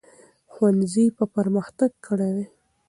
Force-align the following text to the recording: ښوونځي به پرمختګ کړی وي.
ښوونځي 0.53 1.05
به 1.15 1.25
پرمختګ 1.35 1.91
کړی 2.05 2.31
وي. 2.35 2.45